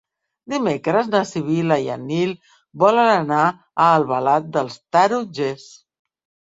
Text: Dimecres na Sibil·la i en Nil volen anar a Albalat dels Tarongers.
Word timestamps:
Dimecres 0.53 1.09
na 1.15 1.21
Sibil·la 1.31 1.77
i 1.83 1.91
en 1.97 2.09
Nil 2.13 2.33
volen 2.85 3.13
anar 3.19 3.45
a 3.53 3.95
Albalat 4.01 4.53
dels 4.59 4.83
Tarongers. 4.99 5.71